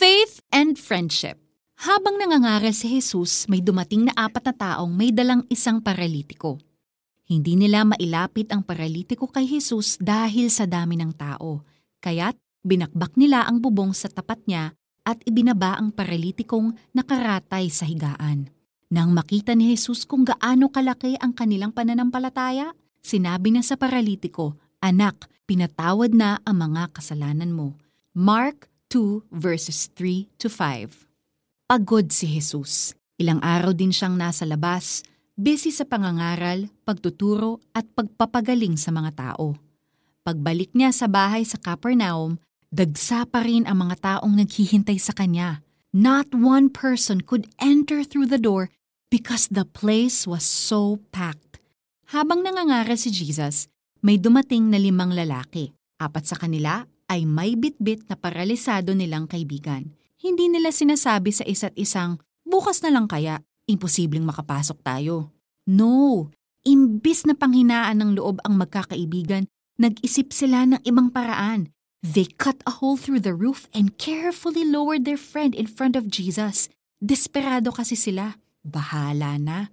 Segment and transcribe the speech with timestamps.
[0.00, 1.36] Faith and Friendship
[1.84, 6.56] Habang nangangaral si Jesus, may dumating na apat na taong may dalang isang paralitiko.
[7.28, 11.68] Hindi nila mailapit ang paralitiko kay Jesus dahil sa dami ng tao,
[12.00, 12.32] kaya't
[12.64, 14.72] binakbak nila ang bubong sa tapat niya
[15.04, 18.48] at ibinaba ang paralitikong nakaratay sa higaan.
[18.88, 22.72] Nang makita ni Jesus kung gaano kalaki ang kanilang pananampalataya,
[23.04, 27.76] sinabi niya sa paralitiko, Anak, pinatawad na ang mga kasalanan mo.
[28.16, 31.06] Mark 2 verses 3 to 5
[31.70, 32.98] Pagod si Jesus.
[33.14, 35.06] Ilang araw din siyang nasa labas,
[35.38, 39.54] busy sa pangangaral, pagtuturo at pagpapagaling sa mga tao.
[40.26, 42.42] Pagbalik niya sa bahay sa Capernaum,
[42.74, 45.62] dagsa pa rin ang mga taong naghihintay sa kanya.
[45.94, 48.74] Not one person could enter through the door
[49.14, 51.62] because the place was so packed.
[52.10, 53.70] Habang nangangaral si Jesus,
[54.02, 55.70] may dumating na limang lalaki.
[56.02, 59.90] Apat sa kanila ay may bitbit na paralisado nilang kaibigan.
[60.22, 65.34] Hindi nila sinasabi sa isa't isang, bukas na lang kaya, imposibleng makapasok tayo.
[65.66, 66.30] No,
[66.62, 69.50] imbis na panghinaan ng loob ang magkakaibigan,
[69.82, 71.74] nag-isip sila ng ibang paraan.
[72.00, 76.08] They cut a hole through the roof and carefully lowered their friend in front of
[76.08, 76.70] Jesus.
[76.96, 78.40] Desperado kasi sila.
[78.64, 79.72] Bahala na.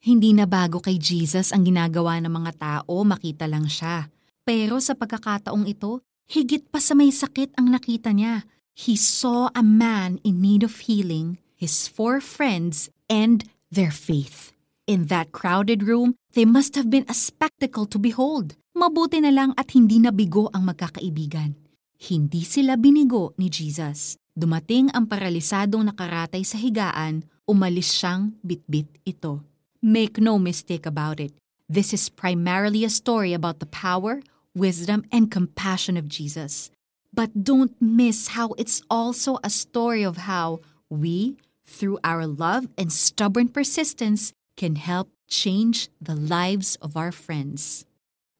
[0.00, 4.08] Hindi na bago kay Jesus ang ginagawa ng mga tao, makita lang siya.
[4.46, 8.46] Pero sa pagkakataong ito, higit pa sa may sakit ang nakita niya
[8.76, 14.52] he saw a man in need of healing, his four friends, and their faith.
[14.84, 18.52] In that crowded room, they must have been a spectacle to behold.
[18.76, 21.56] Mabuti na lang at hindi nabigo ang magkakaibigan.
[21.96, 24.20] Hindi sila binigo ni Jesus.
[24.36, 29.40] Dumating ang paralisadong nakaratay sa higaan, umalis siyang bitbit ito.
[29.80, 31.32] Make no mistake about it.
[31.64, 34.20] This is primarily a story about the power,
[34.56, 36.72] wisdom, and compassion of Jesus.
[37.12, 41.36] But don't miss how it's also a story of how we,
[41.68, 47.84] through our love and stubborn persistence, can help change the lives of our friends.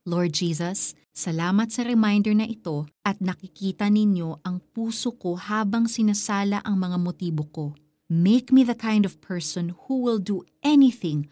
[0.07, 6.63] Lord Jesus, salamat sa reminder na ito at nakikita ninyo ang puso ko habang sinasala
[6.65, 7.67] ang mga motibo ko.
[8.07, 11.27] Make me the kind of person who will do anything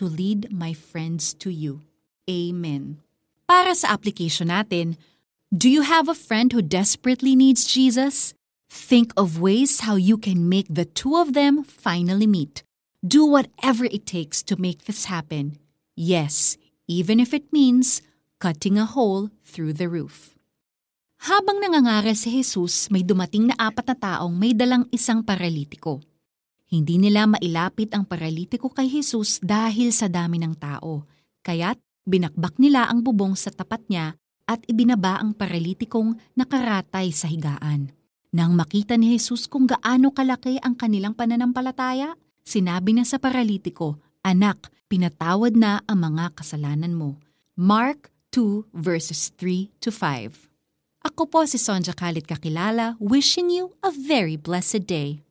[0.00, 1.84] to lead my friends to you.
[2.24, 3.04] Amen.
[3.44, 4.96] Para sa application natin,
[5.52, 8.32] Do you have a friend who desperately needs Jesus?
[8.72, 12.66] Think of ways how you can make the two of them finally meet.
[13.04, 15.60] Do whatever it takes to make this happen.
[15.94, 16.56] Yes,
[16.88, 18.02] even if it means
[18.42, 20.34] cutting a hole through the roof.
[21.24, 26.02] Habang nangangaral si Jesus, may dumating na apat na taong may dalang isang paralitiko.
[26.68, 31.06] Hindi nila mailapit ang paralitiko kay Jesus dahil sa dami ng tao,
[31.46, 37.92] kaya't binakbak nila ang bubong sa tapat niya at ibinaba ang paralitikong nakaratay sa higaan.
[38.34, 44.68] Nang makita ni Jesus kung gaano kalaki ang kanilang pananampalataya, sinabi niya sa paralitiko, Anak,
[44.92, 47.16] pinatawad na ang mga kasalanan mo.
[47.56, 50.50] Mark 2 verses 3 to 5.
[51.04, 55.24] Ako po si Sonja Kalit Kakilala, wishing you a very blessed day.